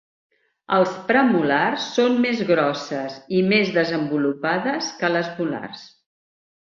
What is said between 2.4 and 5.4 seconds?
grosses i més desenvolupades que les